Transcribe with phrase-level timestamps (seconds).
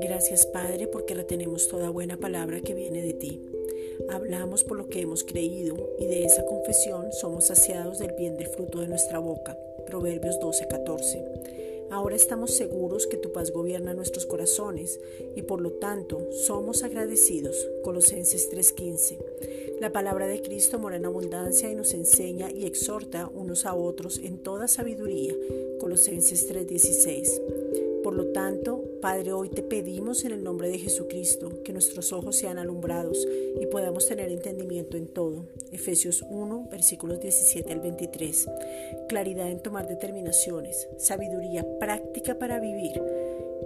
[0.00, 3.40] Gracias Padre porque retenemos toda buena palabra que viene de ti.
[4.10, 8.48] Hablamos por lo que hemos creído y de esa confesión somos saciados del bien del
[8.48, 9.56] fruto de nuestra boca.
[9.86, 11.69] Proverbios 12:14.
[11.90, 15.00] Ahora estamos seguros que tu paz gobierna nuestros corazones
[15.34, 17.68] y por lo tanto somos agradecidos.
[17.82, 19.18] Colosenses 3:15.
[19.80, 24.18] La palabra de Cristo mora en abundancia y nos enseña y exhorta unos a otros
[24.18, 25.34] en toda sabiduría.
[25.80, 27.89] Colosenses 3:16.
[28.02, 32.36] Por lo tanto, Padre, hoy te pedimos en el nombre de Jesucristo que nuestros ojos
[32.36, 33.28] sean alumbrados
[33.60, 35.44] y podamos tener entendimiento en todo.
[35.70, 38.48] Efesios 1, versículos 17 al 23.
[39.08, 43.02] Claridad en tomar determinaciones, sabiduría práctica para vivir.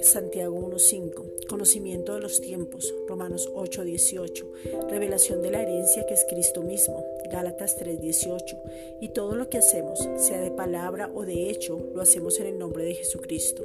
[0.00, 6.62] Santiago 1.5, conocimiento de los tiempos, Romanos 8.18, revelación de la herencia que es Cristo
[6.62, 12.00] mismo, Gálatas 3.18, y todo lo que hacemos, sea de palabra o de hecho, lo
[12.00, 13.62] hacemos en el nombre de Jesucristo,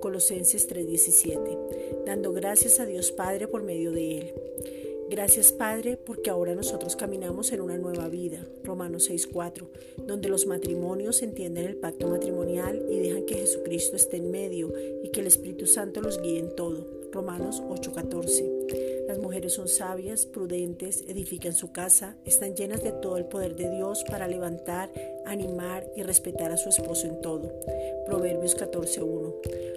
[0.00, 4.34] Colosenses 3.17, dando gracias a Dios Padre por medio de Él.
[5.10, 9.66] Gracias Padre porque ahora nosotros caminamos en una nueva vida, Romanos 6.4,
[10.06, 15.08] donde los matrimonios entienden el pacto matrimonial y dejan que Jesucristo esté en medio y
[15.10, 18.97] que el Espíritu Santo los guíe en todo, Romanos 8:14.
[19.08, 23.70] Las mujeres son sabias, prudentes, edifican su casa, están llenas de todo el poder de
[23.70, 24.90] Dios para levantar,
[25.24, 27.50] animar y respetar a su esposo en todo.
[28.04, 29.34] Proverbios 14:1.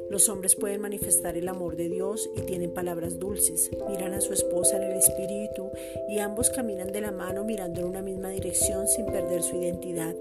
[0.09, 3.71] Los hombres pueden manifestar el amor de Dios y tienen palabras dulces.
[3.89, 5.71] Miran a su esposa en el espíritu
[6.09, 10.13] y ambos caminan de la mano mirando en una misma dirección sin perder su identidad,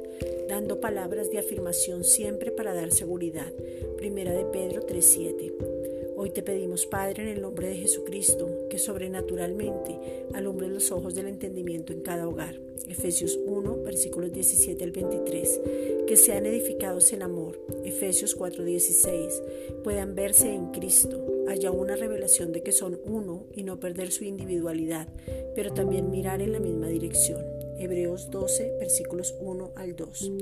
[0.48, 3.52] dando palabras de afirmación siempre para dar seguridad.
[3.96, 5.79] Primera de Pedro 3:7.
[6.22, 11.28] Hoy te pedimos, Padre, en el nombre de Jesucristo, que sobrenaturalmente alumbre los ojos del
[11.28, 12.60] entendimiento en cada hogar.
[12.86, 15.60] Efesios 1, versículos 17 al 23.
[16.06, 17.58] Que sean edificados en amor.
[17.86, 19.42] Efesios 4, 16.
[19.82, 21.24] Puedan verse en Cristo.
[21.48, 25.08] Haya una revelación de que son uno y no perder su individualidad,
[25.54, 27.42] pero también mirar en la misma dirección.
[27.78, 30.32] Hebreos 12, versículos 1 al 2.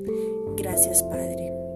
[0.57, 1.68] Gracias, Padre.